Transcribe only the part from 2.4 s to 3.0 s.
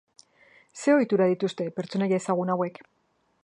hauek?